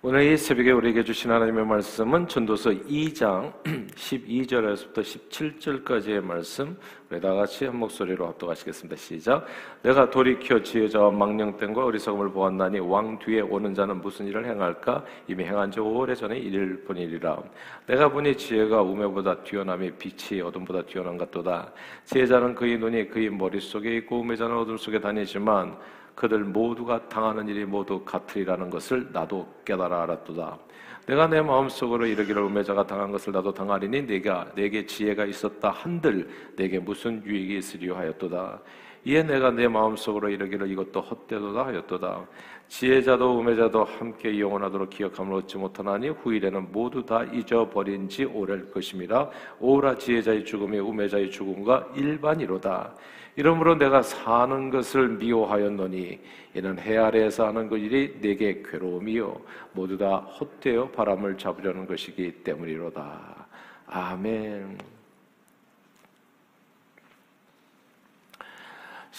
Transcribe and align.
오늘 0.00 0.22
이 0.22 0.36
새벽에 0.36 0.70
우리에게 0.70 1.02
주신 1.02 1.32
하나님의 1.32 1.66
말씀은 1.66 2.28
전도서 2.28 2.70
2장 2.70 3.52
12절에서부터 3.64 5.00
17절까지의 5.00 6.20
말씀 6.22 6.78
우리 7.10 7.20
다 7.20 7.34
같이 7.34 7.64
한 7.64 7.74
목소리로 7.78 8.28
합독하시겠습니다. 8.28 8.94
시작. 8.94 9.44
내가 9.82 10.08
돌이켜 10.08 10.62
지혜자와 10.62 11.10
망령됨과 11.10 11.84
어리석음을 11.84 12.30
보았나니 12.30 12.78
왕 12.78 13.18
뒤에 13.18 13.40
오는 13.40 13.74
자는 13.74 14.00
무슨 14.00 14.26
일을 14.26 14.46
행할까? 14.46 15.04
이미 15.26 15.42
행한 15.42 15.72
지 15.72 15.80
오래전에 15.80 16.38
일일 16.38 16.84
뿐이리라. 16.84 17.42
내가 17.88 18.08
보니 18.08 18.36
지혜가 18.36 18.80
우매보다 18.80 19.42
뛰어남이 19.42 19.90
빛이 19.98 20.40
어둠보다 20.42 20.82
뛰어난 20.82 21.18
것도다. 21.18 21.72
지혜자는 22.04 22.54
그의 22.54 22.78
눈이 22.78 23.08
그의 23.08 23.30
머릿속에 23.30 23.96
있고 23.96 24.20
우매자는 24.20 24.58
어둠 24.58 24.76
속에 24.76 25.00
다니지만 25.00 25.76
그들 26.18 26.40
모두가 26.40 27.08
당하는 27.08 27.46
일이 27.46 27.64
모두 27.64 28.04
같으리라는 28.04 28.70
것을 28.70 29.08
나도 29.12 29.46
깨달아 29.64 30.02
알았도다. 30.02 30.58
내가 31.06 31.28
내 31.28 31.40
마음속으로 31.40 32.06
이르기를 32.06 32.42
우매자가 32.42 32.88
당한 32.88 33.12
것을 33.12 33.32
나도 33.32 33.54
당하리니 33.54 34.02
내가 34.02 34.50
내게 34.56 34.84
지혜가 34.84 35.26
있었다 35.26 35.70
한들 35.70 36.28
내게 36.56 36.80
무슨 36.80 37.24
유익이 37.24 37.58
있으리요 37.58 37.94
하였도다. 37.94 38.60
이에 39.08 39.22
내가 39.22 39.50
내 39.50 39.66
마음속으로 39.66 40.28
이르기를 40.28 40.70
이것도 40.70 41.00
헛되도다 41.00 41.64
하였도다. 41.64 42.26
지혜자도 42.68 43.38
우매자도 43.38 43.84
함께 43.84 44.38
영원하도록 44.38 44.90
기억함을 44.90 45.32
얻지 45.36 45.56
못하나니 45.56 46.10
후일에는 46.10 46.70
모두 46.70 47.06
다 47.06 47.24
잊어버린 47.24 48.06
지 48.10 48.26
오래일 48.26 48.70
것임이라 48.70 49.30
오라 49.60 49.96
지혜자의 49.96 50.44
죽음이 50.44 50.78
우매자의 50.78 51.30
죽음과 51.30 51.92
일반이로다. 51.96 52.94
이러므로 53.36 53.76
내가 53.76 54.02
사는 54.02 54.68
것을 54.68 55.08
미워하였노니 55.08 56.20
이는 56.52 56.78
해 56.78 56.98
아래에서 56.98 57.46
하는 57.46 57.70
그 57.70 57.78
일이 57.78 58.20
내게 58.20 58.62
괴로움이요 58.62 59.40
모두 59.72 59.96
다 59.96 60.16
헛되어 60.18 60.90
바람을 60.90 61.38
잡으려는 61.38 61.86
것이기 61.86 62.42
때문이로다. 62.44 63.46
아멘. 63.86 64.97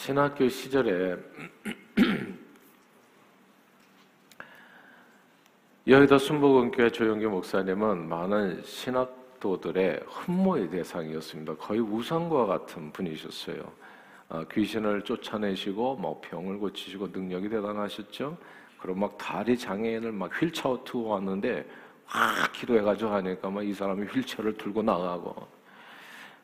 신학교 0.02 0.48
시절에 0.48 1.18
여의도 5.88 6.18
순복음교회 6.18 6.90
조영규 6.90 7.28
목사님은 7.28 8.08
많은 8.08 8.64
신학도들의 8.64 10.06
흠모의 10.08 10.70
대상이었습니다. 10.70 11.58
거의 11.58 11.82
우상과 11.82 12.46
같은 12.46 12.94
분이셨어요. 12.94 13.70
어, 14.30 14.46
귀신을 14.50 15.02
쫓아내시고 15.02 15.98
뭐 15.98 16.22
병을 16.22 16.60
고치시고 16.60 17.08
능력이 17.08 17.50
대단하셨죠. 17.50 18.38
그럼 18.80 19.02
막 19.02 19.18
다리 19.18 19.58
장애인을 19.58 20.14
막 20.14 20.32
휠체어 20.42 20.82
투고 20.86 21.10
왔는데 21.10 21.70
확 22.06 22.54
기도해가지고 22.54 23.12
하니까 23.16 23.50
막 23.50 23.64
이 23.64 23.74
사람이 23.74 24.06
휠체어를 24.06 24.54
들고 24.58 24.82
나가고 24.82 25.46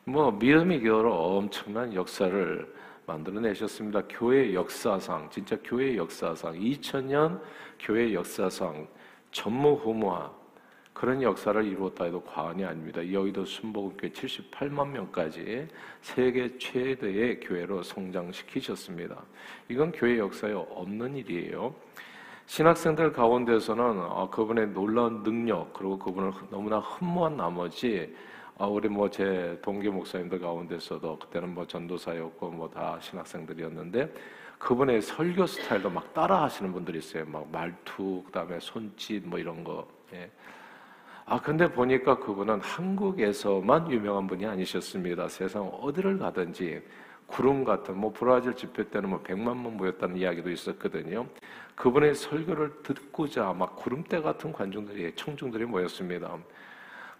뭐 0.04 0.30
믿음이 0.30 0.82
겨로 0.82 1.14
엄청난 1.14 1.94
역사를 1.94 2.76
만들어내셨습니다. 3.06 4.02
교회 4.08 4.52
역사상 4.52 5.30
진짜 5.30 5.56
교회 5.64 5.96
역사상 5.96 6.54
2000년 6.54 7.40
교회 7.78 8.12
역사상 8.12 8.86
전무후무한 9.30 10.30
그런 10.92 11.22
역사를 11.22 11.62
이루었다 11.62 12.04
해도 12.04 12.22
과언이 12.22 12.64
아닙니다. 12.64 13.00
여의도 13.12 13.44
순복음교회 13.44 14.12
78만 14.12 14.88
명까지 14.88 15.68
세계 16.00 16.56
최대의 16.56 17.40
교회로 17.40 17.82
성장시키셨습니다. 17.82 19.22
이건 19.68 19.92
교회 19.92 20.18
역사에 20.18 20.52
없는 20.52 21.16
일이에요. 21.16 21.74
신학생들 22.46 23.12
가운데서는 23.12 23.82
어, 23.84 24.30
그분의 24.30 24.68
놀라운 24.68 25.22
능력 25.22 25.74
그리고 25.74 25.98
그분을 25.98 26.32
너무나 26.48 26.78
흠모한 26.78 27.36
나머지 27.36 28.14
어, 28.58 28.66
우리 28.68 28.88
뭐 28.88 29.08
제 29.10 29.58
동기 29.62 29.88
목사님들 29.90 30.40
가운데서도 30.40 31.18
그때는 31.18 31.54
뭐 31.54 31.66
전도사였고 31.66 32.50
뭐 32.50 32.70
다 32.70 32.98
신학생들이었는데 33.00 34.12
그분의 34.58 35.02
설교 35.02 35.46
스타일도 35.46 35.90
막 35.90 36.14
따라 36.14 36.42
하시는 36.44 36.72
분들이 36.72 36.98
있어요. 36.98 37.26
막 37.26 37.46
말투, 37.52 38.22
그다음에 38.24 38.58
손짓 38.60 39.26
뭐 39.26 39.38
이런 39.38 39.62
거. 39.62 39.86
예. 40.14 40.30
아, 41.26 41.38
근데 41.40 41.70
보니까 41.70 42.18
그분은 42.18 42.60
한국에서만 42.60 43.90
유명한 43.90 44.26
분이 44.26 44.46
아니셨습니다. 44.46 45.28
세상 45.28 45.64
어디를 45.66 46.18
가든지 46.18 46.80
구름 47.26 47.64
같은 47.64 47.98
뭐 47.98 48.12
브라질 48.12 48.54
집회 48.54 48.88
때는 48.88 49.10
뭐 49.10 49.22
100만 49.22 49.60
명 49.60 49.76
모였다는 49.76 50.16
이야기도 50.16 50.50
있었거든요. 50.50 51.26
그분의 51.74 52.14
설교를 52.14 52.82
듣고자 52.82 53.52
막 53.52 53.76
구름대 53.76 54.22
같은 54.22 54.52
관중들이 54.52 55.12
청중들이 55.14 55.66
모였습니다. 55.66 56.38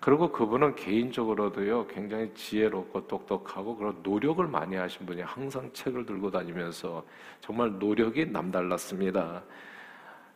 그리고 0.00 0.30
그분은 0.30 0.74
개인적으로도요 0.74 1.86
굉장히 1.88 2.32
지혜롭고 2.34 3.08
똑똑하고 3.08 3.76
그런 3.76 3.98
노력을 4.02 4.46
많이 4.46 4.76
하신 4.76 5.06
분이 5.06 5.22
항상 5.22 5.70
책을 5.72 6.06
들고 6.06 6.30
다니면서 6.30 7.04
정말 7.40 7.78
노력이 7.78 8.26
남달랐습니다. 8.26 9.42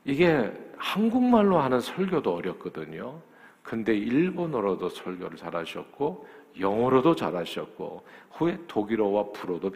이게 0.05 0.53
한국말로 0.77 1.59
하는 1.59 1.81
설교도 1.81 2.35
어렵거든요. 2.35 3.21
근데 3.63 3.97
일본어로도 3.97 4.89
설교를 4.89 5.37
잘하셨고 5.37 6.27
영어로도 6.59 7.15
잘하셨고 7.15 8.05
후에 8.33 8.59
독일어와 8.67 9.31
불어도 9.33 9.71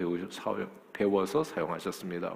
배워서 0.93 1.45
사용하셨습니다. 1.45 2.35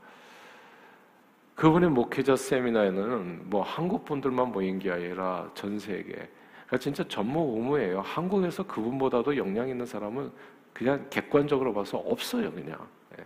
그분의 1.56 1.90
목회자 1.90 2.38
세미나에는 2.38 3.50
뭐 3.50 3.62
한국 3.64 4.06
분들만 4.06 4.52
모인 4.52 4.80
게 4.80 4.92
아니라 4.92 5.50
전 5.56 5.78
세계. 5.78 6.14
그러니까 6.14 6.78
진짜 6.78 7.04
전무후무예요. 7.06 8.02
한국에서 8.02 8.64
그분보다도 8.66 9.36
역량 9.36 9.68
있는 9.68 9.86
사람은 9.86 10.32
그냥 10.72 11.06
객관적으로 11.10 11.74
봐서 11.74 11.98
없어요, 11.98 12.52
그냥. 12.54 12.88
예. 13.18 13.26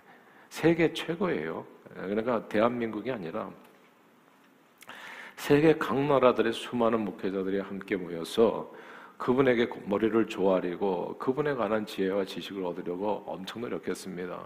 세계 0.50 0.94
최고예요. 0.94 1.64
그러니까 1.96 2.48
대한민국이 2.48 3.12
아니라 3.12 3.50
세계 5.36 5.78
각 5.78 6.00
나라들의 6.00 6.54
수많은 6.54 7.04
목회자들이 7.06 7.60
함께 7.60 7.96
모여서 7.96 8.74
그분에게 9.18 9.70
머리를 9.86 10.28
조아리고 10.28 11.18
그분에 11.18 11.54
관한 11.54 11.86
지혜와 11.86 12.26
지식을 12.26 12.64
얻으려고 12.64 13.24
엄청 13.26 13.62
노력했습니다. 13.62 14.40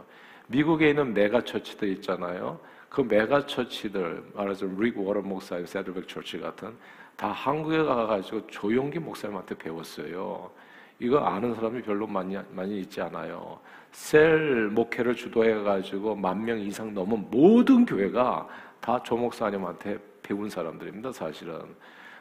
미국에 0.47 0.89
있는 0.89 1.13
mega 1.13 1.41
church들 1.41 1.89
있잖아요. 1.89 2.59
그 2.89 3.01
mega 3.01 3.45
church들 3.45 4.23
말하자면 4.33 4.79
Rick 4.79 4.97
Warren 4.97 5.27
목사님, 5.27 5.65
Saddleback 5.65 6.07
Church 6.07 6.39
같은 6.39 6.75
다 7.15 7.29
한국에 7.31 7.77
가가지고 7.77 8.47
조용기 8.47 8.99
목사님한테 8.99 9.57
배웠어요. 9.57 10.49
이거 10.99 11.19
아는 11.19 11.53
사람이 11.53 11.81
별로 11.83 12.07
많이 12.07 12.37
많이 12.51 12.79
있지 12.81 13.01
않아요. 13.01 13.59
셀 13.91 14.69
목회를 14.69 15.15
주도해가지고 15.15 16.15
만 16.15 16.43
명 16.43 16.59
이상 16.59 16.93
넘은 16.93 17.27
모든 17.29 17.85
교회가 17.85 18.47
다 18.79 18.99
조 19.03 19.15
목사님한테 19.17 19.97
배운 20.23 20.49
사람들입니다. 20.49 21.11
사실은. 21.11 21.61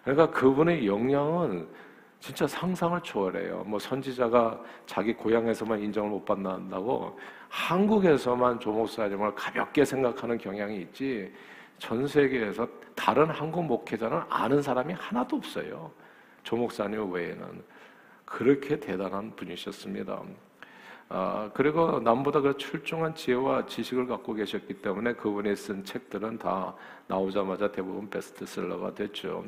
그러니까 0.04 0.30
그분의 0.30 0.86
역량은 0.86 1.66
진짜 2.20 2.46
상상을 2.46 2.98
초월해요. 3.02 3.64
뭐 3.66 3.78
선지자가 3.78 4.60
자기 4.86 5.12
고향에서만 5.14 5.80
인정을 5.80 6.10
못 6.10 6.24
받는다고 6.24 7.18
한국에서만 7.48 8.58
조목사님을 8.60 9.34
가볍게 9.34 9.84
생각하는 9.84 10.38
경향이 10.38 10.78
있지 10.82 11.32
전 11.78 12.06
세계에서 12.06 12.66
다른 12.94 13.28
한국 13.30 13.64
목회자는 13.66 14.22
아는 14.28 14.62
사람이 14.62 14.94
하나도 14.94 15.36
없어요. 15.36 15.90
조목사님 16.42 17.10
외에는 17.12 17.62
그렇게 18.26 18.78
대단한 18.78 19.34
분이셨습니다. 19.34 20.22
아, 21.08 21.50
그리고 21.54 22.00
남보다 22.00 22.40
그 22.40 22.56
출중한 22.56 23.14
지혜와 23.14 23.66
지식을 23.66 24.08
갖고 24.08 24.34
계셨기 24.34 24.74
때문에 24.82 25.14
그분이 25.14 25.54
쓴 25.54 25.84
책들은 25.84 26.38
다 26.38 26.74
나오자마자 27.06 27.70
대부분 27.70 28.10
베스트셀러가 28.10 28.92
됐죠. 28.94 29.44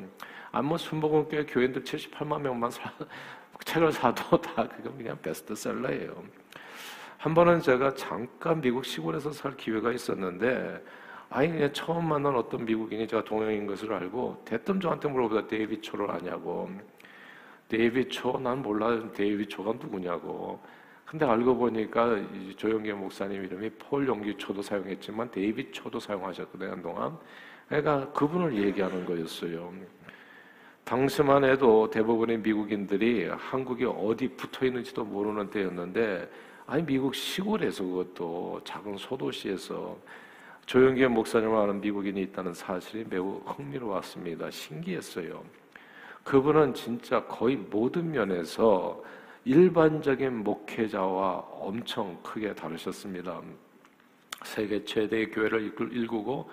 아, 0.51 0.61
뭐 0.61 0.77
순복음교회 0.77 1.45
교인들 1.45 1.83
78만 1.83 2.41
명만 2.41 2.71
사, 2.71 2.91
책을 3.65 3.91
사도 3.91 4.39
다 4.41 4.67
그거 4.69 4.89
그냥 4.95 5.19
베스트셀러예요. 5.21 6.23
한 7.17 7.33
번은 7.33 7.59
제가 7.59 7.93
잠깐 7.95 8.61
미국 8.61 8.85
시골에서 8.85 9.33
살 9.33 9.57
기회가 9.57 9.91
있었는데 9.91 10.81
아니 11.29 11.73
처음 11.73 12.07
만난 12.07 12.33
어떤 12.33 12.63
미국인이 12.63 13.05
제가 13.05 13.25
동양인 13.25 13.67
것을 13.67 13.91
알고 13.91 14.43
대뜸 14.45 14.79
저한테 14.79 15.09
물어보다 15.09 15.45
David 15.47 15.81
Cho를 15.81 16.09
아냐고 16.09 16.69
David 17.69 18.09
Cho? 18.09 18.37
난 18.39 18.61
몰라 18.61 18.99
David 19.13 19.47
Cho가 19.47 19.73
누구냐고 19.73 20.59
근데 21.05 21.25
알고 21.25 21.55
보니까 21.55 22.19
조용기 22.57 22.93
목사님 22.93 23.43
이름이 23.45 23.69
Paul 23.79 24.07
Yonggi 24.07 24.35
Cho도 24.37 24.61
사용했지만 24.61 25.31
David 25.31 25.71
Cho도 25.71 25.99
사용하셨거든요 25.99 26.71
한동안 26.71 27.17
그러니까 27.67 28.11
그분을 28.11 28.61
얘기하는 28.61 29.05
거였어요 29.05 29.73
당시만 30.83 31.43
해도 31.43 31.89
대부분의 31.89 32.39
미국인들이 32.39 33.27
한국이 33.29 33.85
어디 33.85 34.27
붙어 34.29 34.65
있는지도 34.65 35.05
모르는 35.05 35.49
때였는데 35.49 36.29
아니 36.65 36.83
미국 36.83 37.13
시골에서 37.13 37.83
그것도 37.83 38.61
작은 38.63 38.97
소도시에서 38.97 39.97
조영기 40.65 41.07
목사님을 41.07 41.55
아는 41.55 41.81
미국인이 41.81 42.21
있다는 42.21 42.53
사실이 42.53 43.05
매우 43.09 43.41
흥미로웠습니다. 43.43 44.51
신기했어요. 44.51 45.43
그분은 46.29 46.75
진짜 46.75 47.25
거의 47.25 47.55
모든 47.55 48.11
면에서 48.11 49.01
일반적인 49.45 50.43
목회자와 50.43 51.37
엄청 51.49 52.19
크게 52.21 52.53
다르셨습니다. 52.53 53.41
세계 54.43 54.85
최대의 54.85 55.31
교회를 55.31 55.73
일구고 55.91 56.47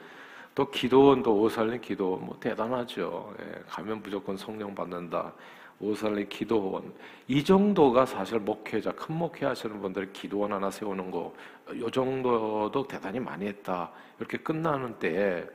또 0.55 0.71
기도원도 0.71 1.43
오살린 1.43 1.83
기도원 1.83 2.25
뭐 2.25 2.39
대단하죠. 2.41 3.35
예, 3.39 3.63
가면 3.69 4.01
무조건 4.03 4.35
성령 4.39 4.75
받는다. 4.75 5.35
오살리 5.79 6.27
기도원 6.31 6.95
이 7.29 7.45
정도가 7.45 8.07
사실 8.07 8.39
목회자 8.39 8.93
큰 8.93 9.15
목회 9.15 9.45
하시는 9.45 9.79
분들이 9.79 10.11
기도원 10.11 10.55
하나 10.55 10.71
세우는 10.71 11.11
거요 11.11 11.91
정도도 11.93 12.89
대단히 12.89 13.21
많이 13.21 13.47
했다 13.47 13.93
이렇게 14.19 14.39
끝나는 14.39 14.99
때 14.99 15.47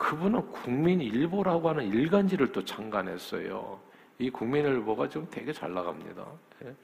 그분은 0.00 0.50
국민일보라고 0.50 1.68
하는 1.68 1.86
일간지를 1.92 2.52
또 2.52 2.64
창간했어요. 2.64 3.78
이 4.18 4.30
국민일보가 4.30 5.10
지금 5.10 5.26
되게 5.30 5.52
잘 5.52 5.74
나갑니다. 5.74 6.24
예. 6.64 6.74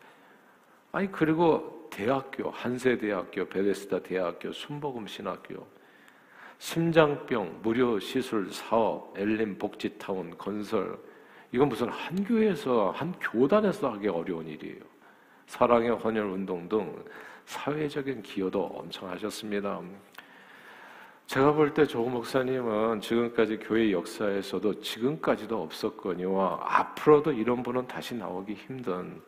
아니 0.93 1.11
그리고 1.11 1.89
대학교 1.91 2.51
한세대학교 2.51 3.47
베데스다 3.47 4.03
대학교 4.03 4.53
순복음 4.53 5.07
신학교 5.07 5.67
심장병 6.59 7.61
무료 7.63 7.99
시술 7.99 8.53
사업 8.53 9.15
엘림 9.17 9.57
복지타운 9.57 10.37
건설 10.37 10.99
이건 11.53 11.71
무슨 11.71 11.89
한 11.89 12.23
교회에서 12.23 12.91
한 12.91 13.13
교단에서 13.19 13.93
하기 13.93 14.09
어려운 14.09 14.47
일이에요. 14.47 14.81
사랑의 15.47 15.89
헌혈 15.89 16.23
운동 16.23 16.69
등 16.69 17.03
사회적인 17.47 18.23
기여도 18.23 18.63
엄청 18.63 19.09
하셨습니다. 19.09 19.81
제가 21.27 21.53
볼 21.55 21.75
때 21.75 21.85
조국 21.85 22.11
목사님은 22.11 23.01
지금까지 23.01 23.59
교회 23.59 23.91
역사에서도 23.91 24.81
지금까지도 24.81 25.61
없었거니와 25.61 26.61
앞으로도 26.63 27.33
이런 27.33 27.65
분은 27.65 27.89
다시 27.89 28.15
나오기 28.15 28.55
힘든 28.55 29.21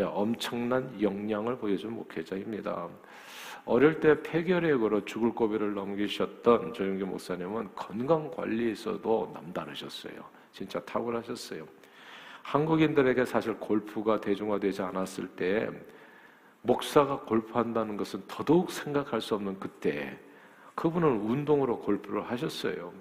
엄청난 0.00 1.02
역량을 1.02 1.58
보여준 1.58 1.94
목회자입니다. 1.94 2.88
어릴 3.64 3.98
때 3.98 4.22
폐결핵으로 4.22 5.04
죽을 5.04 5.32
고비를 5.34 5.74
넘기셨던 5.74 6.74
조영규 6.74 7.06
목사님은 7.06 7.70
건강 7.74 8.30
관리에서도 8.30 9.32
남다르셨어요. 9.34 10.14
진짜 10.52 10.78
탁월하셨어요. 10.80 11.66
한국인들에게 12.42 13.24
사실 13.24 13.54
골프가 13.54 14.20
대중화되지 14.20 14.82
않았을 14.82 15.26
때 15.28 15.68
목사가 16.62 17.18
골프한다는 17.18 17.96
것은 17.96 18.22
더더욱 18.28 18.70
생각할 18.70 19.20
수 19.20 19.34
없는 19.34 19.58
그때 19.58 20.16
그분은 20.74 21.08
운동으로 21.08 21.80
골프를 21.80 22.30
하셨어요. 22.30 22.92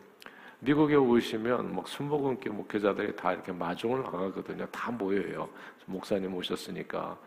미국에 0.59 0.95
오시면 0.95 1.75
막 1.75 1.87
순복음교 1.87 2.53
목회자들이 2.53 3.15
다 3.15 3.33
이렇게 3.33 3.51
마중을 3.51 4.03
나가거든요. 4.03 4.67
다 4.67 4.91
모여요. 4.91 5.49
목사님 5.85 6.33
오셨으니까 6.35 7.17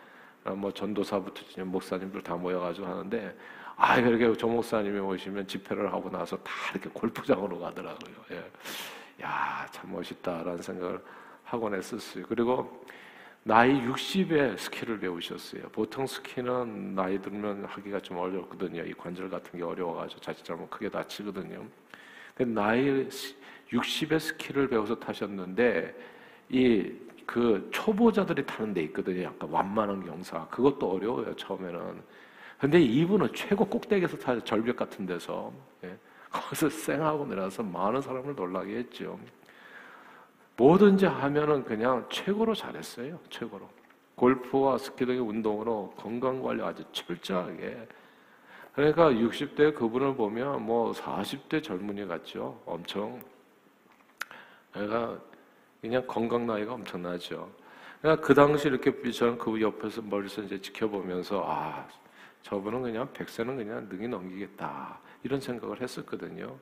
뭐 0.56 0.70
전도사부터 0.72 1.64
목사님들 1.64 2.22
다 2.22 2.36
모여가지고 2.36 2.86
하는데 2.86 3.36
아 3.76 4.00
그렇게 4.00 4.32
조 4.36 4.46
목사님이 4.46 5.00
오시면 5.00 5.48
집회를 5.48 5.92
하고 5.92 6.08
나서 6.10 6.36
다 6.38 6.52
이렇게 6.72 6.88
골프장으로 6.90 7.58
가더라고요. 7.58 8.14
예. 8.32 8.44
야, 9.22 9.66
참 9.70 9.92
멋있다라는 9.92 10.62
생각을 10.62 11.02
하곤 11.44 11.74
했었어요. 11.74 12.24
그리고 12.28 12.84
나이 13.44 13.72
60에 13.86 14.58
스키를 14.58 14.98
배우셨어요. 15.00 15.62
보통 15.70 16.06
스키는 16.06 16.94
나이 16.94 17.20
들면 17.20 17.66
하기가 17.66 18.00
좀 18.00 18.16
어렵거든요. 18.16 18.82
이 18.82 18.92
관절 18.94 19.28
같은 19.28 19.58
게 19.58 19.64
어려워가지고 19.64 20.20
자칫 20.20 20.44
잘못 20.44 20.70
크게 20.70 20.88
다치거든요. 20.88 21.64
근데 22.34 22.52
나이 22.52 23.08
60에 23.70 24.18
스키를 24.18 24.68
배워서 24.68 24.98
타셨는데 24.98 25.94
이 26.50 27.04
그 27.26 27.68
초보자들이 27.72 28.44
타는 28.46 28.74
데 28.74 28.82
있거든요. 28.84 29.22
약간 29.24 29.48
완만한 29.50 30.04
경사. 30.04 30.46
그것도 30.48 30.92
어려워요. 30.92 31.34
처음에는. 31.36 32.02
근데 32.58 32.80
이분은 32.80 33.28
최고 33.34 33.64
꼭대기에서 33.64 34.16
타 34.18 34.38
절벽 34.44 34.76
같은 34.76 35.06
데서 35.06 35.52
예. 35.84 35.96
거기서 36.30 36.68
쌩하고 36.70 37.26
내려서 37.26 37.62
많은 37.62 38.00
사람을 38.00 38.34
놀라게 38.34 38.76
했죠. 38.78 39.18
뭐든지 40.56 41.06
하면은 41.06 41.64
그냥 41.64 42.06
최고로 42.10 42.54
잘했어요. 42.54 43.18
최고로. 43.30 43.68
골프와 44.14 44.78
스키 44.78 45.04
등의 45.04 45.20
운동으로 45.20 45.92
건강 45.96 46.40
관리 46.40 46.62
아주 46.62 46.84
철저하게. 46.92 47.88
그러니까 48.74 49.10
60대 49.10 49.74
그분을 49.74 50.14
보면 50.14 50.64
뭐 50.64 50.92
40대 50.92 51.62
젊은이 51.62 52.06
같죠. 52.06 52.60
엄청. 52.64 53.20
그러니까 54.72 55.18
그냥 55.80 56.06
건강 56.06 56.46
나이가 56.46 56.74
엄청나죠. 56.74 57.50
그러니까 58.00 58.26
그 58.26 58.34
당시 58.34 58.68
이렇게 58.68 59.10
저는 59.10 59.38
그 59.38 59.60
옆에서 59.60 60.02
멀리서 60.02 60.42
이제 60.42 60.60
지켜보면서 60.60 61.44
아 61.46 61.86
저분은 62.44 62.82
그냥 62.82 63.12
백세는 63.12 63.56
그냥 63.56 63.88
능히 63.88 64.06
넘기겠다. 64.06 65.00
이런 65.22 65.40
생각을 65.40 65.80
했었거든요. 65.80 66.56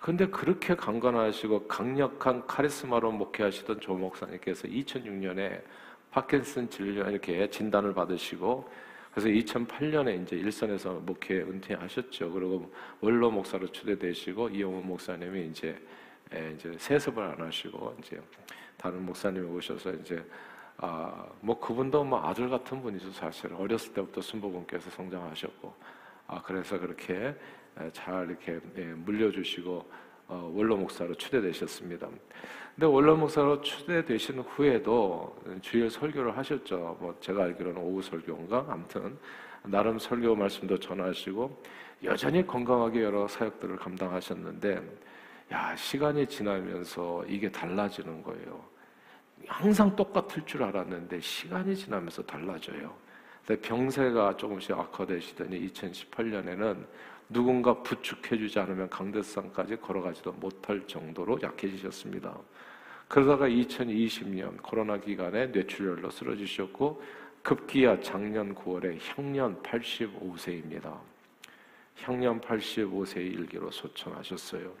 근데 0.00 0.26
그렇게 0.26 0.74
강건하시고 0.74 1.66
강력한 1.68 2.46
카리스마로 2.46 3.12
목회하시던 3.12 3.80
조 3.80 3.94
목사님께서 3.94 4.68
2006년에 4.68 5.62
파킨슨 6.10 6.70
질환 6.70 7.10
이렇게 7.12 7.48
진단을 7.50 7.94
받으시고 7.94 8.68
그래서 9.12 9.28
2008년에 9.28 10.22
이제 10.22 10.36
일선에서 10.36 10.94
목회 11.00 11.42
은퇴하셨죠. 11.42 12.32
그리고 12.32 12.72
원로 13.00 13.30
목사로 13.30 13.70
추대되시고 13.70 14.50
이영훈 14.50 14.86
목사님이 14.86 15.48
이제 15.48 15.78
이제 16.54 16.74
세습을 16.78 17.22
안 17.22 17.40
하시고 17.40 17.96
이제 17.98 18.20
다른 18.76 19.04
목사님이 19.04 19.46
오셔서 19.48 19.92
이제 19.94 20.24
아 20.82 21.22
뭐 21.44 21.58
그분도 21.58 22.04
뭐 22.04 22.24
아들 22.24 22.48
같은 22.48 22.80
분이죠 22.80 23.10
사실 23.10 23.52
어렸을 23.52 23.92
때부터 23.92 24.20
순복음께서 24.20 24.90
성장하셨고 24.90 25.74
아 26.28 26.40
그래서 26.40 26.78
그렇게 26.78 27.34
잘 27.92 28.28
이렇게 28.28 28.60
예, 28.76 28.84
물려주시고 28.84 29.90
어, 30.28 30.52
원로 30.54 30.76
목사로 30.76 31.14
추대되셨습니다. 31.16 32.08
근데 32.76 32.86
원로 32.86 33.16
목사로 33.16 33.60
추대되신 33.60 34.38
후에도 34.38 35.36
주일 35.60 35.90
설교를 35.90 36.36
하셨죠. 36.38 36.96
뭐 37.00 37.16
제가 37.20 37.42
알기로는 37.42 37.82
오후 37.82 38.00
설교인가 38.00 38.66
아무튼 38.68 39.18
나름 39.64 39.98
설교 39.98 40.36
말씀도 40.36 40.78
전하시고 40.78 41.62
여전히 42.04 42.46
건강하게 42.46 43.02
여러 43.02 43.26
사역들을 43.26 43.76
감당하셨는데 43.76 44.80
야 45.50 45.74
시간이 45.74 46.28
지나면서 46.28 47.24
이게 47.26 47.50
달라지는 47.50 48.22
거예요. 48.22 48.71
항상 49.46 49.94
똑같을 49.96 50.44
줄 50.44 50.62
알았는데 50.62 51.20
시간이 51.20 51.76
지나면서 51.76 52.22
달라져요. 52.22 52.94
병세가 53.62 54.36
조금씩 54.36 54.72
악화되시더니 54.72 55.68
2018년에는 55.72 56.86
누군가 57.28 57.82
부축해주지 57.82 58.58
않으면 58.58 58.88
강대상까지 58.88 59.76
걸어가지도 59.76 60.32
못할 60.32 60.86
정도로 60.86 61.40
약해지셨습니다. 61.42 62.36
그러다가 63.08 63.48
2020년 63.48 64.62
코로나 64.62 64.98
기간에 64.98 65.46
뇌출혈로 65.46 66.10
쓰러지셨고 66.10 67.02
급기야 67.42 68.00
작년 68.00 68.54
9월에 68.54 68.98
향년 69.02 69.60
85세입니다. 69.62 70.98
향년 72.02 72.40
85세의 72.40 73.34
일기로 73.34 73.70
소천하셨어요. 73.70 74.72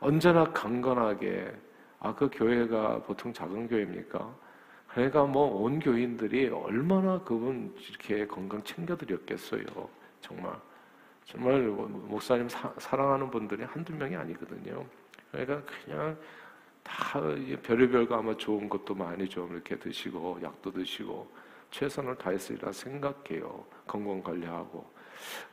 언제나 0.00 0.44
강건하게 0.44 1.52
아 2.00 2.14
그 2.14 2.28
교회가 2.32 3.02
보통 3.02 3.32
작은 3.32 3.68
교회입니까? 3.68 4.34
그러니까 4.88 5.24
뭐 5.24 5.46
온 5.62 5.78
교인들이 5.80 6.48
얼마나 6.48 7.18
그분 7.22 7.74
이렇게 7.90 8.26
건강 8.26 8.62
챙겨드렸겠어요. 8.64 9.64
정말 10.20 10.54
정말 11.24 11.60
목사님 11.62 12.48
사, 12.48 12.72
랑하는 12.96 13.30
분들이 13.30 13.64
한두 13.64 13.92
명이 13.94 14.16
아니거든요. 14.16 14.84
그러니까 15.30 15.62
그냥 15.84 16.16
다 16.82 17.20
별의별 17.62 18.06
거 18.08 18.16
아마 18.16 18.34
좋은 18.36 18.68
것도 18.68 18.94
많이 18.94 19.28
좀 19.28 19.52
이렇게 19.52 19.78
드시고 19.78 20.38
약도 20.42 20.72
드시고 20.72 21.30
최선을 21.70 22.16
다했으리라 22.16 22.72
생각해요. 22.72 23.64
건강 23.86 24.22
관리하고 24.22 24.90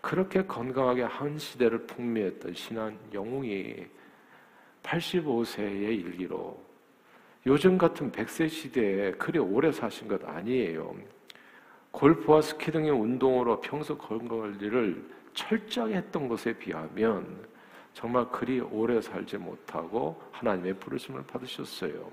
그렇게 0.02 0.46
건강하게 0.46 1.04
한 1.04 1.38
시대를 1.38 1.88
풍미했던 1.88 2.54
신한 2.54 2.98
영웅이 3.14 3.86
85세의 4.86 6.00
일기로 6.06 6.64
요즘 7.48 7.78
같은 7.78 8.12
100세 8.12 8.50
시대에 8.50 9.12
그리 9.12 9.38
오래 9.40 9.72
사신 9.72 10.08
것 10.08 10.24
아니에요. 10.28 10.96
골프와 11.92 12.42
스키 12.42 12.72
등의 12.72 12.92
운동으로 12.92 13.62
평소 13.62 13.98
건강관리를 13.98 15.16
철저하게 15.34 15.96
했던 15.96 16.28
것에 16.28 16.54
비하면 16.58 17.48
정말 17.94 18.30
그리 18.30 18.60
오래 18.60 19.00
살지 19.00 19.38
못하고 19.38 20.22
하나님의 20.32 20.74
부르심을 20.80 21.24
받으셨어요. 21.26 22.12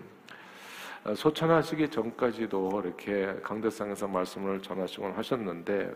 어, 1.05 1.15
소천하시기 1.15 1.89
전까지도 1.89 2.83
이렇게 2.85 3.35
강대상에서 3.43 4.07
말씀을 4.07 4.63
전하시곤 4.63 5.13
하셨는데, 5.13 5.93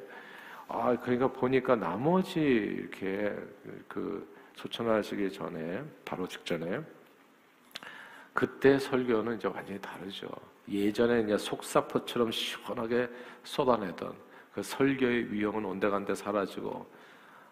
아, 0.66 0.96
그러니까 1.00 1.28
보니까 1.28 1.76
나머지 1.76 2.40
이렇게 2.40 3.32
그 3.86 4.26
소천하시기 4.56 5.32
전에, 5.32 5.84
바로 6.04 6.26
직전에, 6.26 6.80
그때 8.32 8.78
설교는 8.78 9.36
이제 9.36 9.48
완전히 9.48 9.80
다르죠. 9.80 10.28
예전에 10.68 11.20
이제 11.22 11.38
속사포처럼 11.38 12.30
시원하게 12.32 13.08
쏟아내던 13.44 14.14
그 14.52 14.62
설교의 14.62 15.32
위험은 15.32 15.64
온데간데 15.64 16.14
사라지고 16.14 16.86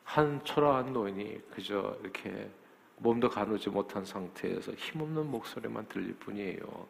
한 0.03 0.43
초라한 0.45 0.93
노인이 0.93 1.41
그저 1.51 1.97
이렇게 2.03 2.51
몸도 2.97 3.31
가누지 3.31 3.71
못한 3.71 4.05
상태에서 4.05 4.73
힘없는 4.73 5.31
목소리만 5.31 5.87
들릴 5.89 6.15
뿐이에요. 6.15 6.87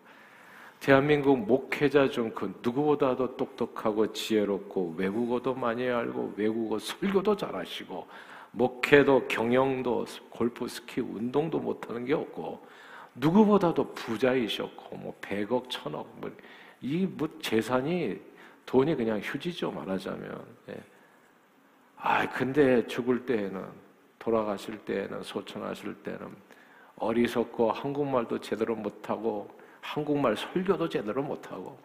대한민국 0.80 1.38
목회자 1.38 2.11
중 2.11 2.35
그 2.35 2.52
누구보다도 2.62 3.37
똑똑하고 3.37 4.12
지혜롭고 4.12 4.94
외국어도 4.97 5.54
많이 5.54 5.88
알고 5.88 6.35
외국어 6.37 6.78
설교도 6.78 7.37
잘하시고 7.37 8.06
목회도 8.55 9.27
경영도 9.29 10.07
골프 10.31 10.67
스키 10.69 11.01
운동도 11.01 11.59
못하는 11.59 12.05
게 12.05 12.15
없고 12.15 12.65
누구보다도 13.17 13.95
부자이셨고 13.95 14.97
뭐 14.97 15.15
100억 15.21 15.69
천억 15.71 16.09
뭐 16.21 16.31
이 16.83 17.07
뭐 17.07 17.29
재산이 17.41 18.21
돈이 18.67 18.95
그냥 18.97 19.19
휴지죠 19.23 19.71
말하자면 19.71 20.45
예. 20.71 20.75
아, 21.97 22.29
근데 22.29 22.87
죽을 22.87 23.25
때에는, 23.25 23.65
돌아가실 24.19 24.79
때에는, 24.85 25.23
소천하실 25.23 25.95
때는 26.03 26.29
어리석고 26.97 27.73
한국말도 27.73 28.41
제대로 28.41 28.75
못하고, 28.77 29.49
한국말 29.81 30.37
설교도 30.37 30.89
제대로 30.91 31.23
못하고, 31.23 31.79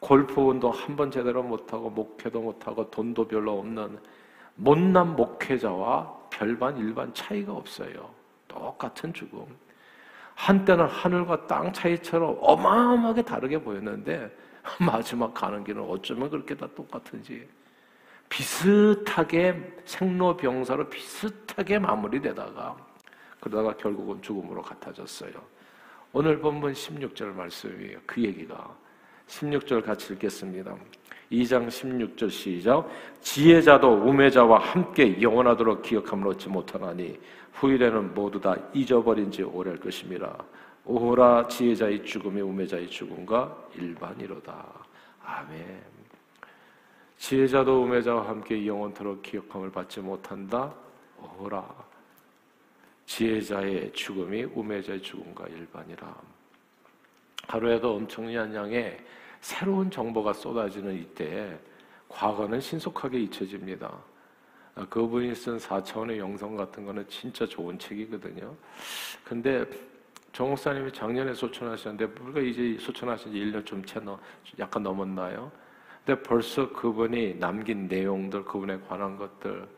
골프 0.00 0.40
운동 0.40 0.72
한 0.72 0.96
번 0.96 1.10
제대로 1.12 1.42
못하고, 1.44 1.90
목회도 1.90 2.40
못하고, 2.40 2.90
돈도 2.90 3.28
별로 3.28 3.60
없는 3.60 3.98
못난 4.54 5.16
목회자와 5.16 6.20
별반 6.30 6.76
일반 6.78 7.12
차이가 7.14 7.52
없어요. 7.52 8.10
똑같은 8.48 9.12
죽음. 9.12 9.44
한때는 10.34 10.86
하늘과 10.86 11.46
땅 11.46 11.72
차이처럼 11.72 12.38
어마어마하게 12.40 13.22
다르게 13.22 13.58
보였는데, 13.58 14.34
마지막 14.80 15.34
가는 15.34 15.62
길은 15.64 15.82
어쩌면 15.82 16.30
그렇게 16.30 16.56
다 16.56 16.66
똑같은지. 16.74 17.46
비슷하게 18.28 19.82
생로병사로 19.84 20.88
비슷하게 20.88 21.78
마무리되다가 21.78 22.76
그러다가 23.40 23.76
결국은 23.76 24.22
죽음으로 24.22 24.62
같아졌어요. 24.62 25.32
오늘 26.12 26.38
본문 26.38 26.72
16절 26.72 27.34
말씀이에요. 27.34 27.98
그 28.06 28.22
얘기가 28.22 28.74
16절 29.26 29.84
같이 29.84 30.14
읽겠습니다. 30.14 30.74
2장 31.32 31.66
16절 31.68 32.30
시작 32.30 32.88
지혜자도 33.20 33.88
우매자와 33.88 34.58
함께 34.58 35.20
영원하도록 35.20 35.82
기억함을 35.82 36.28
얻지 36.28 36.48
못하나니 36.48 37.18
후일에는 37.54 38.14
모두 38.14 38.40
다 38.40 38.56
잊어버린 38.72 39.30
지 39.30 39.42
오래할 39.42 39.80
것임이라 39.80 40.36
오호라 40.84 41.48
지혜자의 41.48 42.04
죽음이 42.04 42.40
우매자의 42.40 42.90
죽음과 42.90 43.68
일반이로다. 43.76 44.66
아멘. 45.24 45.80
지혜자도 47.18 47.84
우매자와 47.84 48.28
함께 48.28 48.66
영원토록 48.66 49.22
기억함을 49.22 49.70
받지 49.70 50.00
못한다. 50.00 50.74
오라. 51.38 51.64
지혜자의 53.06 53.92
죽음이 53.92 54.42
우매자의 54.42 55.00
죽음과 55.00 55.46
일반이라. 55.46 56.16
하루에도 57.46 57.94
엄청난 57.94 58.52
양의 58.52 58.98
새로운 59.42 59.90
정보가 59.90 60.32
쏟아지는 60.32 60.94
이때에 60.94 61.58
과거는 62.08 62.60
신속하게 62.60 63.20
잊혀집니다. 63.22 63.92
그분이 64.88 65.34
쓴 65.34 65.58
4차원의 65.58 66.16
영성 66.16 66.56
같은 66.56 66.86
거는 66.86 67.06
진짜 67.08 67.44
좋은 67.44 67.78
책이거든요. 67.78 68.54
근데 69.24 69.66
정 70.32 70.50
목사님이 70.50 70.92
작년에 70.92 71.34
소천하셨는데 71.34 72.22
우리가 72.22 72.40
이제 72.40 72.78
소천하신 72.80 73.32
지 73.32 73.38
1년 73.38 73.66
좀 73.66 73.84
채, 73.84 74.00
약간 74.60 74.82
넘었나요? 74.82 75.50
근데 76.06 76.22
벌써 76.22 76.72
그분이 76.72 77.38
남긴 77.38 77.88
내용들, 77.88 78.44
그분에 78.44 78.78
관한 78.88 79.16
것들, 79.18 79.68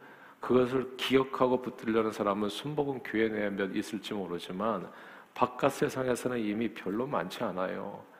그것을 0.40 0.94
기억하고 0.98 1.62
붙들려는 1.62 2.12
사람은 2.12 2.50
순복음 2.50 3.00
교회 3.02 3.28
내에 3.28 3.48
몇 3.48 3.74
있을지 3.74 4.12
모르지만 4.12 4.88
바깥 5.32 5.72
세상에서는 5.72 6.38
이미 6.38 6.68
별로 6.72 7.06
많지 7.06 7.42
않아요. 7.42 8.13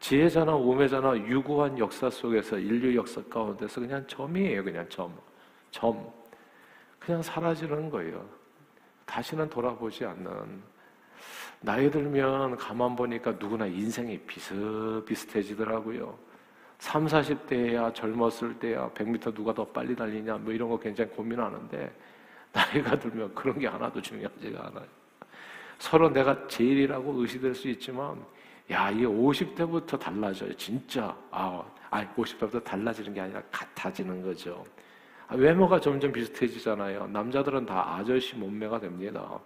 지혜자나 0.00 0.54
우매자나 0.56 1.16
유구한 1.18 1.78
역사 1.78 2.08
속에서 2.08 2.58
인류 2.58 2.96
역사 2.96 3.22
가운데서 3.24 3.82
그냥 3.82 4.04
점이에요. 4.06 4.64
그냥 4.64 4.88
점. 4.88 5.14
점. 5.70 6.10
그냥 6.98 7.22
사라지는 7.22 7.90
거예요. 7.90 8.26
다시는 9.04 9.48
돌아보지 9.50 10.06
않는. 10.06 10.62
나이 11.60 11.90
들면 11.90 12.56
가만 12.56 12.96
보니까 12.96 13.32
누구나 13.32 13.66
인생이 13.66 14.18
비슷비슷해지더라고요. 14.20 16.18
3, 16.78 17.06
40대야 17.06 17.94
젊었을 17.94 18.58
때야 18.58 18.88
100m 18.94 19.34
누가 19.34 19.52
더 19.52 19.66
빨리 19.66 19.94
달리냐 19.94 20.38
뭐 20.38 20.50
이런 20.50 20.70
거 20.70 20.78
굉장히 20.78 21.10
고민하는데 21.10 21.94
나이가 22.52 22.98
들면 22.98 23.34
그런 23.34 23.58
게 23.58 23.66
하나도 23.66 24.00
중요하지가 24.00 24.66
않아요. 24.68 24.86
서로 25.78 26.08
내가 26.08 26.46
제일이라고 26.48 27.20
의시될 27.20 27.54
수 27.54 27.68
있지만 27.68 28.24
야, 28.70 28.90
이게 28.90 29.04
50대부터 29.04 29.98
달라져요. 29.98 30.54
진짜. 30.56 31.16
아, 31.30 31.62
아 31.90 32.06
50대부터 32.14 32.62
달라지는 32.62 33.12
게 33.12 33.20
아니라 33.20 33.42
같아지는 33.50 34.22
거죠. 34.22 34.64
아, 35.26 35.34
외모가 35.34 35.80
점점 35.80 36.12
비슷해지잖아요. 36.12 37.08
남자들은 37.08 37.66
다 37.66 37.96
아저씨 37.96 38.36
몸매가 38.36 38.80
됩니다. 38.80 39.38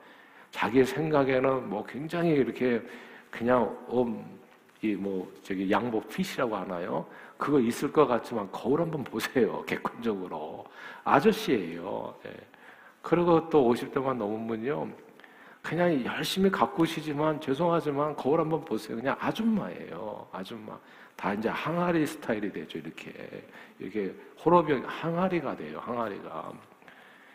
자기 0.51 0.85
생각에는 0.85 1.69
뭐 1.69 1.85
굉장히 1.87 2.31
이렇게 2.33 2.83
그냥 3.31 3.77
음, 3.91 4.39
이뭐 4.83 5.33
저기 5.43 5.71
양복 5.71 6.09
핏이라고 6.09 6.55
하나요? 6.55 7.07
그거 7.39 7.59
있을 7.59 7.91
것 7.91 8.07
같지만 8.07 8.51
거울 8.53 8.83
한번 8.83 9.03
보세요. 9.03 9.65
객관적으로 9.67 10.65
아저씨예요. 11.03 12.15
예. 12.27 12.31
그리고 13.01 13.49
또 13.49 13.73
50대만 13.73 14.17
넘으면요. 14.17 14.89
그냥 15.65 16.05
열심히 16.05 16.51
가꾸시지만 16.51 17.41
죄송하지만 17.41 18.15
거울 18.17 18.39
한번 18.41 18.63
보세요. 18.67 18.99
그냥 18.99 19.17
아줌마예요. 19.19 20.29
아줌마. 20.31 20.79
다 21.17 21.33
이제 21.33 21.49
항아리 21.49 22.07
스타일이 22.07 22.53
되죠. 22.53 22.79
이렇게 22.79 23.13
이렇게 23.79 24.15
호러병 24.45 24.85
항아리가 24.87 25.57
돼요. 25.57 25.81
항아리가. 25.83 26.53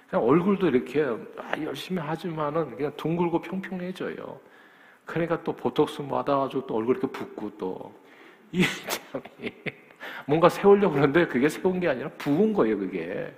그냥 0.10 0.26
얼굴도 0.26 0.68
이렇게 0.68 1.04
아, 1.38 1.60
열심히 1.64 2.00
하지만은 2.02 2.76
그냥 2.76 2.94
둥글고 2.98 3.42
평평해져요. 3.42 4.40
그러니까 5.06 5.42
또 5.44 5.56
보톡스 5.56 6.04
맞아가지고 6.04 6.68
또 6.68 6.76
얼굴 6.76 6.98
이렇게 6.98 7.12
붓고 7.12 7.58
또 7.58 7.92
이 8.52 8.62
참이 8.64 9.52
뭔가 10.28 10.50
세우려고 10.50 10.94
그러는데 10.94 11.26
그게 11.26 11.50
세운 11.50 11.80
게 11.80 11.88
아니라 11.90 12.10
부은 12.20 12.54
거예요 12.54 12.78
그게. 12.78 13.34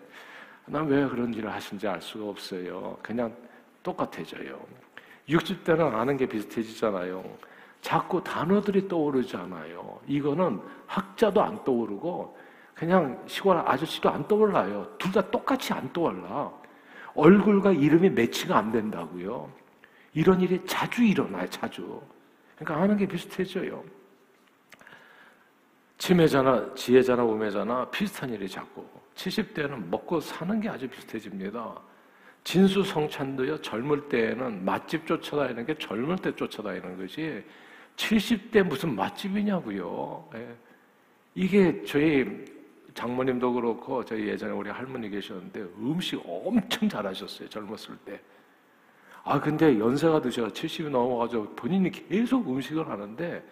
난 0.66 0.86
왜 0.88 1.08
그런 1.08 1.34
일을 1.34 1.50
하신지 1.52 1.88
알 1.88 2.02
수가 2.02 2.26
없어요. 2.30 2.98
그냥 3.02 3.34
똑같아져요. 3.84 4.60
60대는 5.30 5.94
아는 5.94 6.18
게 6.18 6.26
비슷해지잖아요. 6.26 7.24
자꾸 7.82 8.24
단어들이 8.24 8.88
떠오르잖아요. 8.88 10.02
이거는 10.08 10.62
학자도 10.88 11.42
안 11.42 11.64
떠오르고 11.64 12.38
그냥 12.76 13.22
시골 13.28 13.58
아저씨도 13.58 14.10
안 14.10 14.28
떠올라요. 14.28 14.96
둘 14.98 15.12
다 15.12 15.22
똑같이 15.30 15.74
안 15.74 15.92
떠올라. 15.94 16.52
얼굴과 17.14 17.72
이름이 17.74 18.10
매치가 18.12 18.58
안 18.58 18.72
된다고요. 18.72 19.52
이런 20.14 20.40
일이 20.42 20.64
자주 20.66 21.04
일어나요, 21.04 21.48
자주. 21.50 22.02
그러니까 22.56 22.82
하는 22.82 22.98
게 22.98 23.06
비슷해져요. 23.08 23.84
치매자나 25.98 26.74
지혜자나 26.74 27.24
우매자나 27.24 27.90
비슷한 27.92 28.30
일이 28.30 28.50
자꾸 28.50 28.86
70대는 29.16 29.90
먹고 29.90 30.20
사는 30.20 30.60
게 30.60 30.70
아주 30.70 30.88
비슷해집니다. 30.88 31.80
진수성찬도요 32.44 33.62
젊을 33.62 34.10
때에는 34.10 34.66
맛집 34.66 35.06
쫓아다니는 35.06 35.66
게 35.66 35.78
젊을 35.78 36.18
때 36.18 36.36
쫓아다니는 36.36 36.98
거지 36.98 37.44
70대 37.96 38.64
무슨 38.64 38.96
맛집이냐고요. 38.96 40.30
예. 40.36 40.56
이게 41.36 41.84
저희 41.86 42.46
장모님도 42.94 43.54
그렇고 43.54 44.04
저희 44.04 44.28
예전에 44.28 44.52
우리 44.52 44.70
할머니 44.70 45.10
계셨는데 45.10 45.62
음식 45.78 46.22
엄청 46.26 46.90
잘하셨어요 46.90 47.48
젊었을 47.48 47.96
때. 48.06 48.20
아 49.24 49.40
근데 49.40 49.78
연세가 49.78 50.20
드셔 50.22 50.48
70이 50.48 50.90
넘어가지고 50.90 51.56
본인이 51.56 51.92
계속 51.92 52.50
음식을 52.50 52.90
하는데 52.90 53.44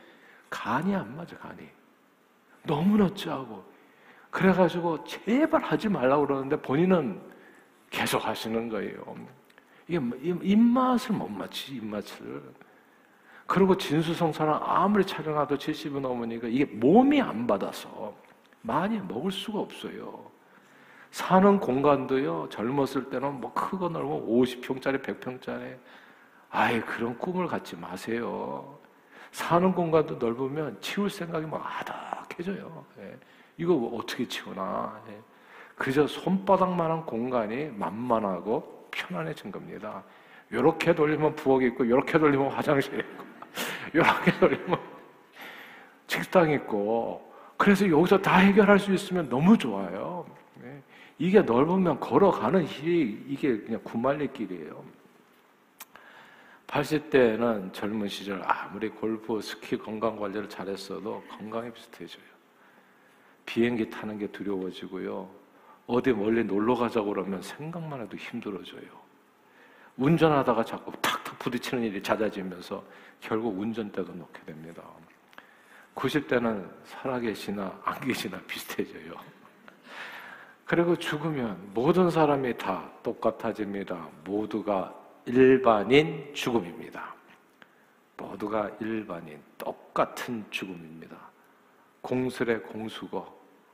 간이 0.49 0.95
안 0.95 1.15
맞아 1.15 1.37
간이 1.37 1.61
너무나 2.63 3.07
짜고 3.13 3.63
그래가지고 4.31 5.03
제발 5.03 5.61
하지 5.61 5.87
말라 5.87 6.17
고 6.17 6.25
그러는데 6.25 6.59
본인은 6.59 7.28
계속 7.89 8.25
하시는 8.25 8.69
거예요. 8.69 9.15
입맛을 9.87 11.15
못 11.15 11.29
맞지 11.29 11.75
입맛을. 11.75 12.41
그리고 13.47 13.75
진수성찬은 13.75 14.53
아무리 14.61 15.03
촬영해도 15.03 15.57
70이 15.57 15.99
넘으니까 15.99 16.47
이게 16.47 16.65
몸이 16.65 17.19
안 17.19 17.47
받아서 17.47 18.13
많이 18.61 18.99
먹을 18.99 19.31
수가 19.31 19.59
없어요. 19.59 20.29
사는 21.09 21.59
공간도요, 21.59 22.49
젊었을 22.49 23.09
때는 23.09 23.41
뭐 23.41 23.51
크고 23.53 23.89
넓고 23.89 24.27
50평짜리, 24.27 25.01
100평짜리. 25.01 25.77
아예 26.51 26.79
그런 26.81 27.17
꿈을 27.17 27.47
갖지 27.47 27.75
마세요. 27.75 28.77
사는 29.31 29.71
공간도 29.71 30.15
넓으면 30.15 30.79
치울 30.81 31.09
생각이 31.09 31.45
막 31.45 31.63
아득해져요. 31.65 32.85
예. 32.99 33.17
이거 33.57 33.73
어떻게 33.93 34.27
치우나. 34.27 35.01
예. 35.09 35.19
그저 35.79 36.05
손바닥만한 36.05 37.05
공간이 37.05 37.69
만만하고 37.69 38.89
편안해진 38.91 39.49
겁니다. 39.49 40.03
요렇게 40.51 40.93
돌리면 40.93 41.35
부엌이 41.37 41.67
있고, 41.67 41.89
요렇게 41.89 42.19
돌리면 42.19 42.51
화장실이 42.51 42.97
있고, 42.97 43.23
요렇게 43.95 44.39
돌리면 44.39 44.77
식당 46.05 46.51
있고, 46.51 47.33
그래서 47.55 47.89
여기서 47.89 48.17
다 48.17 48.39
해결할 48.39 48.77
수 48.77 48.93
있으면 48.93 49.29
너무 49.29 49.57
좋아요. 49.57 50.25
예. 50.63 50.81
이게 51.17 51.41
넓으면 51.41 52.01
걸어가는 52.01 52.65
길이 52.65 53.23
이게 53.29 53.57
그냥 53.59 53.79
구말리 53.81 54.33
길이에요. 54.33 54.83
80대는 56.67 57.71
젊은 57.71 58.09
시절 58.09 58.41
아무리 58.43 58.89
골프, 58.89 59.41
스키 59.41 59.77
건강 59.77 60.19
관리를 60.19 60.49
잘했어도 60.49 61.23
건강이 61.29 61.71
비슷해져요. 61.71 62.23
비행기 63.45 63.89
타는 63.89 64.17
게 64.17 64.27
두려워지고요. 64.27 65.39
어디 65.89 66.13
멀리 66.13 66.43
놀러 66.43 66.75
가자고 66.75 67.07
그러면 67.07 67.41
생각만 67.41 68.01
해도 68.01 68.15
힘들어져요. 68.15 68.87
운전하다가 69.97 70.63
자꾸 70.63 70.91
탁탁 71.01 71.39
부딪히는 71.39 71.83
일이 71.83 72.03
잦아지면서 72.03 72.83
결국 73.19 73.59
운전대도 73.59 74.13
놓게 74.13 74.43
됩니다. 74.45 74.83
90대는 75.95 76.69
살아계시나 76.85 77.81
안 77.83 78.01
계시나 78.01 78.39
비슷해져요. 78.45 79.15
그리고 80.63 80.95
죽으면 80.95 81.71
모든 81.73 82.11
사람이 82.11 82.55
다 82.59 82.87
똑같아집니다. 83.01 84.09
모두가 84.23 84.93
일반인 85.25 86.31
죽음입니다. 86.35 87.15
모두가 88.15 88.69
일반인 88.79 89.41
똑같은 89.57 90.45
죽음입니다. 90.51 91.17
공술의 92.01 92.61
공수고 92.61 93.25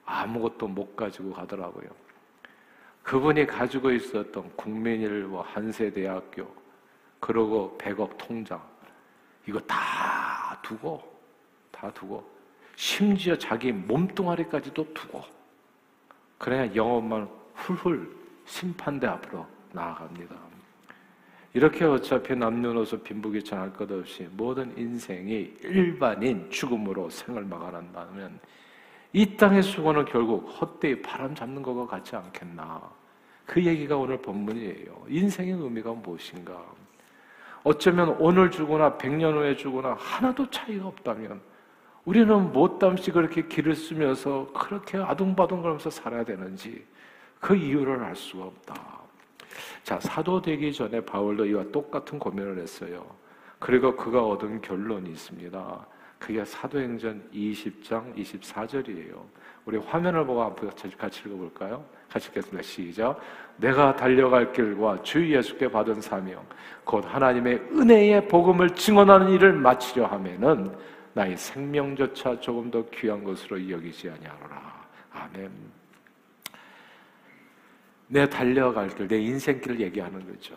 아무것도 0.05 0.69
못 0.69 0.95
가지고 0.95 1.33
가더라고요. 1.33 2.04
그분이 3.05 3.45
가지고 3.45 3.91
있었던 3.91 4.51
국민일보 4.55 5.39
한세대학교 5.39 6.51
그리고 7.19 7.77
100억 7.79 8.17
통장 8.17 8.59
이거 9.47 9.59
다 9.59 10.59
두고 10.63 11.03
다 11.71 11.91
두고 11.93 12.27
심지어 12.75 13.37
자기 13.37 13.71
몸뚱아리까지도 13.71 14.91
두고 14.95 15.23
그래야 16.39 16.73
영업만 16.75 17.29
훌훌 17.53 18.11
심판대 18.45 19.05
앞으로 19.05 19.45
나아갑니다. 19.71 20.35
이렇게 21.53 21.85
어차피 21.85 22.35
남녀노소 22.35 23.03
빈부귀천할 23.03 23.71
것 23.73 23.89
없이 23.91 24.27
모든 24.31 24.75
인생이 24.77 25.53
일반인 25.61 26.49
죽음으로 26.49 27.09
생을 27.11 27.45
막아낸다면 27.45 28.39
이 29.15 29.37
땅의 29.37 29.63
수고는 29.63 30.03
결국 30.03 30.45
헛되이 30.59 31.01
바람 31.01 31.33
잡는 31.33 31.63
것과 31.63 31.87
같지 31.87 32.17
않겠나. 32.17 32.81
그 33.45 33.63
얘기가 33.63 33.95
오늘 33.95 34.17
본문이에요. 34.21 35.05
인생의 35.07 35.53
의미가 35.53 35.93
무엇인가. 35.93 36.61
어쩌면 37.63 38.09
오늘 38.19 38.51
죽거나 38.51 38.97
백년 38.97 39.37
후에 39.37 39.55
죽거나 39.55 39.95
하나도 39.97 40.49
차이가 40.49 40.87
없다면 40.87 41.39
우리는 42.03 42.51
못담시 42.51 43.11
그렇게 43.11 43.47
길을 43.47 43.73
쓰면서 43.73 44.51
그렇게 44.53 44.97
아둥바둥 44.97 45.61
거리면서 45.61 45.89
살아야 45.89 46.25
되는지 46.25 46.85
그 47.39 47.55
이유를 47.55 48.03
알 48.03 48.17
수가 48.17 48.43
없다. 48.43 48.75
자, 49.83 49.97
사도 50.01 50.41
되기 50.41 50.73
전에 50.73 50.99
바울도 50.99 51.45
이와 51.45 51.63
똑같은 51.71 52.19
고민을 52.19 52.57
했어요. 52.57 53.05
그리고 53.59 53.95
그가 53.95 54.25
얻은 54.25 54.59
결론이 54.59 55.09
있습니다. 55.09 55.87
그게 56.19 56.43
사도행전 56.43 57.29
20장 57.33 58.15
24절이에요. 58.15 59.23
우리 59.65 59.77
화면을 59.77 60.25
보고 60.25 60.43
한번 60.43 60.69
같이 60.97 61.21
읽어볼까요? 61.25 61.83
같이 62.09 62.29
읽겠습니다. 62.29 62.61
시작. 62.61 63.19
내가 63.57 63.95
달려갈 63.95 64.51
길과 64.51 65.01
주 65.01 65.29
예수께 65.29 65.69
받은 65.69 66.01
사명, 66.01 66.45
곧 66.83 67.03
하나님의 67.05 67.55
은혜의 67.71 68.27
복음을 68.27 68.69
증언하는 68.69 69.29
일을 69.31 69.53
마치려 69.53 70.05
하면은 70.05 70.75
나의 71.13 71.37
생명조차 71.37 72.39
조금 72.39 72.69
더 72.69 72.85
귀한 72.89 73.23
것으로 73.23 73.69
여기지 73.69 74.09
아니하노라. 74.09 74.85
아멘. 75.11 75.51
내 78.07 78.29
달려갈 78.29 78.89
길, 78.89 79.07
내 79.07 79.17
인생길을 79.19 79.79
얘기하는 79.79 80.27
거죠. 80.27 80.55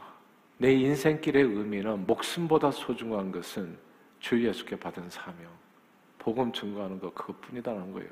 내 0.59 0.73
인생길의 0.73 1.43
의미는 1.45 2.07
목숨보다 2.07 2.73
소중한 2.73 3.31
것은 3.33 3.79
주 4.21 4.45
예수께 4.45 4.77
받은 4.77 5.09
사명, 5.11 5.49
복음 6.19 6.53
증거하는 6.53 6.99
것 6.99 7.15
그것뿐이다는 7.15 7.93
거예요. 7.93 8.11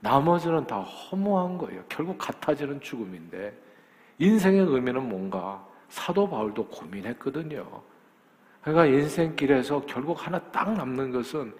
나머지는 0.00 0.66
다 0.66 0.80
허무한 0.80 1.56
거예요. 1.56 1.82
결국 1.88 2.18
같아지는 2.18 2.80
죽음인데 2.80 3.56
인생의 4.18 4.60
의미는 4.60 5.08
뭔가 5.08 5.64
사도 5.88 6.28
바울도 6.28 6.66
고민했거든요. 6.66 7.82
그러니까 8.60 8.86
인생길에서 8.86 9.82
결국 9.86 10.26
하나 10.26 10.38
딱 10.38 10.72
남는 10.72 11.10
것은 11.10 11.54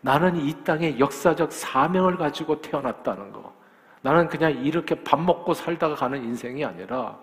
나는 0.00 0.36
이 0.36 0.54
땅에 0.64 0.98
역사적 0.98 1.52
사명을 1.52 2.16
가지고 2.16 2.60
태어났다는 2.60 3.32
거. 3.32 3.52
나는 4.00 4.28
그냥 4.28 4.52
이렇게 4.64 4.94
밥 5.02 5.20
먹고 5.20 5.54
살다가 5.54 5.94
가는 5.94 6.22
인생이 6.22 6.64
아니라 6.64 7.18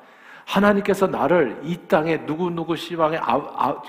하나님께서 0.45 1.07
나를 1.07 1.59
이 1.63 1.77
땅에 1.87 2.17
누구누구 2.17 2.75
시방에 2.75 3.17
아, 3.17 3.35
아, 3.55 3.81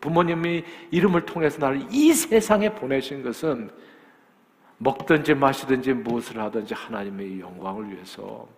부모님이 0.00 0.64
이름을 0.90 1.26
통해서 1.26 1.58
나를 1.58 1.86
이 1.90 2.12
세상에 2.12 2.72
보내신 2.74 3.22
것은 3.22 3.70
먹든지 4.78 5.34
마시든지 5.34 5.92
무엇을 5.92 6.38
하든지 6.40 6.72
하나님의 6.74 7.40
영광을 7.40 7.90
위해서 7.90 8.48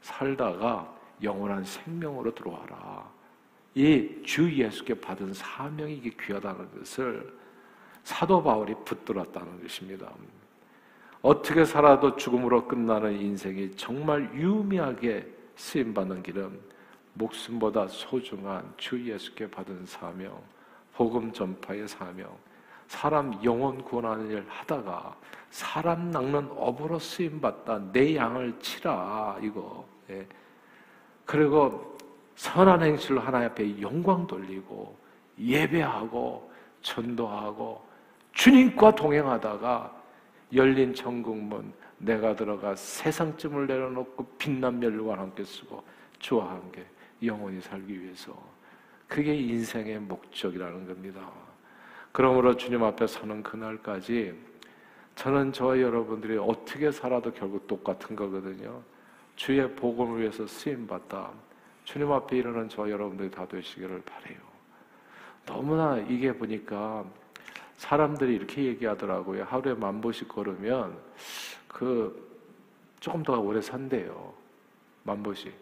살다가 0.00 0.92
영원한 1.22 1.64
생명으로 1.64 2.34
들어와라. 2.34 3.08
이 3.74 4.22
주 4.24 4.50
예수께 4.52 4.94
받은 5.00 5.32
사명이 5.34 5.94
이게 5.94 6.10
귀하다는 6.20 6.78
것을 6.78 7.32
사도 8.02 8.42
바울이 8.42 8.74
붙들었다는 8.84 9.62
것입니다. 9.62 10.10
어떻게 11.22 11.64
살아도 11.64 12.16
죽음으로 12.16 12.66
끝나는 12.66 13.20
인생이 13.20 13.72
정말 13.76 14.28
유미하게 14.34 15.26
쓰임받는 15.56 16.22
길은 16.22 16.58
목숨보다 17.14 17.88
소중한 17.88 18.72
주 18.76 19.04
예수께 19.04 19.50
받은 19.50 19.86
사명, 19.86 20.40
복음 20.94 21.32
전파의 21.32 21.88
사명, 21.88 22.36
사람 22.88 23.38
영혼 23.44 23.82
구원하는 23.82 24.30
일 24.30 24.44
하다가 24.48 25.14
사람 25.50 26.10
낚는 26.10 26.50
업으로 26.56 26.98
쓰임 26.98 27.40
받다 27.40 27.78
내 27.92 28.16
양을 28.16 28.58
치라 28.60 29.38
이거 29.42 29.86
예. 30.10 30.26
그리고 31.24 31.96
선한 32.36 32.82
행실로 32.82 33.20
하나님 33.20 33.50
앞에 33.50 33.80
영광 33.80 34.26
돌리고 34.26 34.96
예배하고 35.38 36.50
전도하고 36.80 37.86
주님과 38.32 38.94
동행하다가 38.94 39.94
열린 40.54 40.94
천국문 40.94 41.72
내가 41.98 42.34
들어가 42.34 42.74
세상쯤을 42.74 43.66
내려놓고 43.66 44.24
빛난 44.38 44.78
멸류관 44.78 45.18
함께 45.18 45.44
쓰고 45.44 45.82
주와 46.18 46.50
함께 46.52 46.86
영원히 47.22 47.60
살기 47.60 48.02
위해서 48.02 48.36
그게 49.06 49.34
인생의 49.34 50.00
목적이라는 50.00 50.86
겁니다. 50.86 51.30
그러므로 52.12 52.56
주님 52.56 52.82
앞에 52.82 53.06
서는 53.06 53.42
그날까지 53.42 54.34
저는 55.14 55.52
저 55.52 55.80
여러분들이 55.80 56.36
어떻게 56.38 56.92
살아도 56.92 57.32
결국 57.32 57.66
똑같은 57.66 58.14
거거든요. 58.14 58.82
주의 59.34 59.68
복음을 59.74 60.20
위해서 60.20 60.46
쓰임 60.46 60.86
받다. 60.86 61.30
주님 61.84 62.12
앞에 62.12 62.36
이르는 62.36 62.68
저 62.68 62.88
여러분들이 62.88 63.30
다 63.30 63.46
되시기를 63.46 64.02
바래요. 64.02 64.38
너무나 65.46 65.96
이게 65.98 66.32
보니까 66.32 67.04
사람들이 67.78 68.34
이렇게 68.34 68.64
얘기하더라고요. 68.64 69.44
하루에 69.44 69.74
만 69.74 70.00
보씩 70.00 70.28
걸으면 70.28 70.98
그 71.66 72.28
조금 73.00 73.22
더 73.22 73.40
오래 73.40 73.60
산대요. 73.60 74.34
만 75.04 75.22
보씩. 75.22 75.52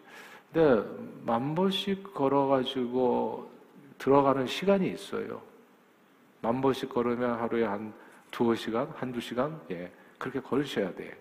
근데 0.57 0.83
만 1.23 1.53
보씩 1.53 2.15
걸어가지고 2.15 3.47
들어가는 3.99 4.47
시간이 4.47 4.89
있어요. 4.89 5.39
만 6.41 6.61
보씩 6.61 6.89
걸으면 6.89 7.39
하루에 7.39 7.63
한 7.63 7.93
두어 8.31 8.55
시간, 8.55 8.91
한두 8.95 9.21
시간, 9.21 9.61
예, 9.69 9.91
그렇게 10.17 10.39
걸으셔야 10.39 10.95
돼. 10.95 11.15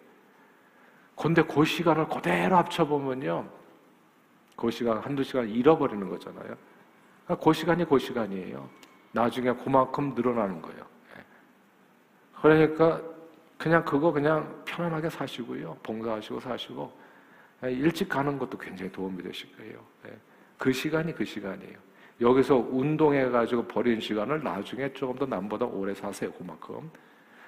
근데 1.15 1.43
그 1.43 1.67
시간을 1.67 2.09
그대로 2.09 2.57
합쳐보면요. 2.57 3.47
그 4.57 4.71
시간, 4.71 5.01
한두 5.01 5.23
시간 5.23 5.47
잃어버리는 5.47 6.09
거잖아요. 6.09 6.57
그러니까 7.27 7.45
그 7.45 7.53
시간이 7.53 7.85
그 7.85 7.99
시간이에요. 7.99 8.67
나중에 9.13 9.53
그만큼 9.53 10.15
늘어나는 10.15 10.63
거예요. 10.63 10.81
예. 11.15 11.25
그러니까 12.41 13.03
그냥 13.59 13.85
그거 13.85 14.11
그냥 14.13 14.63
편안하게 14.65 15.11
사시고요. 15.11 15.77
봉사하시고 15.83 16.41
사시고 16.41 16.91
예, 17.01 17.06
일찍 17.63 18.09
가는 18.09 18.39
것도 18.39 18.59
굉장히 18.59 18.93
도움이 18.93 19.23
되실 19.23 19.55
거예요. 19.57 19.85
예. 20.07 20.17
그 20.59 20.73
시간이 20.73 21.15
그 21.15 21.25
시간이에요. 21.25 21.79
여기서 22.21 22.57
운동해가지고 22.57 23.67
버린 23.67 24.01
시간을 24.01 24.43
나중에 24.43 24.93
조금 24.93 25.17
더 25.17 25.27
남보다 25.27 25.67
오래 25.67 25.95
사세요, 25.95 26.33
그만큼. 26.33 26.91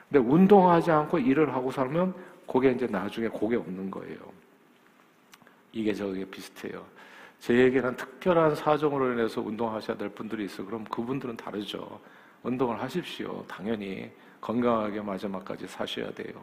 근데 0.09 0.27
운동하지 0.27 0.91
않고 0.91 1.19
일을 1.19 1.55
하고 1.55 1.71
살면 1.71 2.15
그게 2.47 2.73
이제 2.73 2.87
나중에 2.87 3.29
그게 3.29 3.57
없는 3.57 3.91
거예요. 3.91 4.19
이게 5.73 5.93
저게 5.93 6.25
비슷해요. 6.25 6.85
제에게는 7.41 7.97
특별한 7.97 8.55
사정으로 8.57 9.13
인해서 9.13 9.41
운동하셔야 9.41 9.97
될 9.97 10.09
분들이 10.09 10.47
있어. 10.47 10.65
그럼 10.65 10.85
그분들은 10.85 11.37
다르죠. 11.37 12.01
운동을 12.43 12.81
하십시오. 12.81 13.45
당연히 13.47 14.11
건강하게 14.41 15.01
마지막까지 15.01 15.67
사셔야 15.67 16.11
돼요. 16.13 16.43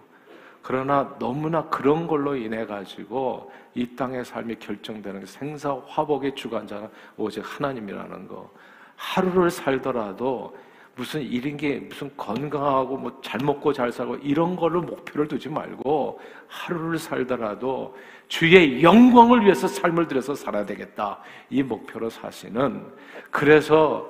그러나 0.65 1.15
너무나 1.19 1.61
그런 1.65 2.07
걸로 2.07 2.35
인해 2.35 2.65
가지고 2.65 3.51
이 3.75 3.85
땅의 3.95 4.25
삶이 4.25 4.55
결정되는 4.55 5.19
게 5.19 5.25
생사 5.27 5.79
화복의 5.85 6.33
주관자는 6.33 6.89
오직 7.17 7.43
하나님이라는 7.45 8.27
거. 8.27 8.49
하루를 8.95 9.51
살더라도 9.51 10.57
무슨 10.95 11.21
일인 11.21 11.55
게 11.55 11.77
무슨 11.81 12.09
건강하고 12.17 12.97
뭐 12.97 13.21
잘 13.21 13.41
먹고 13.43 13.73
잘 13.73 13.91
살고 13.91 14.15
이런 14.23 14.55
걸로 14.55 14.81
목표를 14.81 15.27
두지 15.27 15.49
말고 15.49 16.19
하루를 16.47 16.97
살더라도 16.97 17.95
주의 18.27 18.81
영광을 18.81 19.43
위해서 19.43 19.67
삶을 19.67 20.07
들여서 20.07 20.33
살아야 20.33 20.65
되겠다. 20.65 21.19
이 21.51 21.61
목표로 21.61 22.09
사시는 22.09 22.83
그래서 23.29 24.09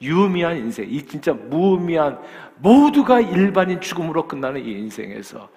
유의미한 0.00 0.58
인생, 0.58 0.88
이 0.88 1.04
진짜 1.04 1.32
무의미한 1.32 2.20
모두가 2.58 3.20
일반인 3.20 3.80
죽음으로 3.80 4.28
끝나는 4.28 4.64
이 4.64 4.70
인생에서 4.74 5.48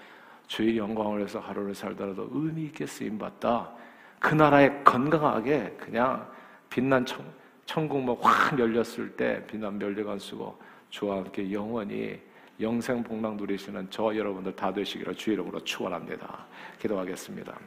주의 0.52 0.78
영광을 0.78 1.20
위해서 1.20 1.40
하루를 1.40 1.74
살더라도 1.74 2.28
의미 2.34 2.64
있게 2.64 2.86
쓰임 2.86 3.18
받다. 3.18 3.72
그 4.20 4.36
나라에 4.36 4.84
건강하게 4.84 5.78
그냥 5.80 6.30
빛난 6.70 7.06
청, 7.06 7.26
천국문 7.66 8.18
확 8.20 8.60
열렸을 8.60 9.16
때 9.16 9.42
빛난 9.48 9.78
멸대관 9.78 10.20
쓰고 10.20 10.60
주와 10.90 11.20
함께 11.20 11.50
영원히 11.54 12.20
영생 12.60 13.02
복락 13.02 13.38
누리시는 13.38 13.88
저 13.90 14.14
여러분들 14.14 14.54
다 14.54 14.74
되시기를 14.74 15.16
주의 15.16 15.36
이름으로 15.36 15.64
축원합니다. 15.64 16.46
기도하겠습니다. 16.80 17.58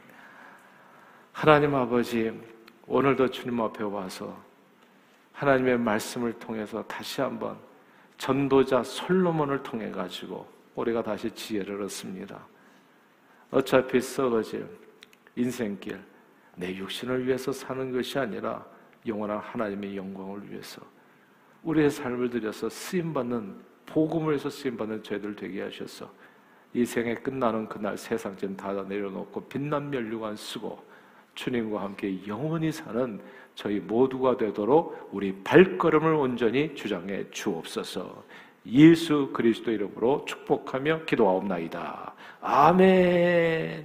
하나님 1.31 1.73
아버지 1.73 2.39
오늘도 2.85 3.31
주님 3.31 3.61
앞에 3.61 3.83
와서 3.83 4.39
하나님의 5.33 5.79
말씀을 5.79 6.33
통해서 6.33 6.83
다시 6.83 7.19
한번 7.19 7.57
전도자 8.19 8.83
솔로몬을 8.83 9.63
통해 9.63 9.89
가지고 9.89 10.47
우리가 10.75 11.01
다시 11.01 11.31
지혜를 11.31 11.81
얻습니다. 11.81 12.45
어차피 13.55 14.01
썩어질 14.01 14.67
인생길 15.37 15.97
내 16.57 16.75
육신을 16.75 17.25
위해서 17.25 17.53
사는 17.53 17.89
것이 17.89 18.19
아니라 18.19 18.65
영원한 19.07 19.37
하나님의 19.39 19.95
영광을 19.95 20.51
위해서 20.51 20.81
우리의 21.63 21.89
삶을 21.89 22.31
들여서 22.31 22.67
쓰임받는 22.67 23.55
복음을 23.85 24.33
해서 24.33 24.49
쓰임받는 24.49 25.03
죄들 25.03 25.37
되게 25.37 25.61
하셔서 25.61 26.11
이 26.73 26.83
생에 26.83 27.15
끝나는 27.15 27.69
그날 27.69 27.97
세상쯤 27.97 28.57
다 28.57 28.73
내려놓고 28.73 29.47
빛난 29.47 29.89
면류관 29.89 30.35
쓰고 30.35 30.83
주님과 31.35 31.81
함께 31.81 32.27
영원히 32.27 32.73
사는 32.73 33.21
저희 33.55 33.79
모두가 33.79 34.35
되도록 34.35 35.09
우리 35.13 35.33
발걸음을 35.45 36.13
온전히 36.13 36.75
주장해 36.75 37.31
주옵소서. 37.31 38.21
예수 38.67 39.31
그리스도 39.33 39.71
이름으로 39.71 40.25
축복하며 40.25 41.05
기도하옵나이다. 41.05 42.13
아멘. 42.41 43.83